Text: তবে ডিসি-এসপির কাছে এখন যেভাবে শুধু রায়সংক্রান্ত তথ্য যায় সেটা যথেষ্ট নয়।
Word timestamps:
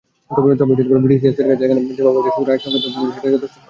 তবে 0.31 0.51
ডিসি-এসপির 1.05 1.47
কাছে 1.49 1.63
এখন 1.65 1.77
যেভাবে 1.89 2.19
শুধু 2.25 2.43
রায়সংক্রান্ত 2.43 2.85
তথ্য 2.85 2.97
যায় 2.99 3.13
সেটা 3.15 3.33
যথেষ্ট 3.33 3.47
নয়। 3.47 3.59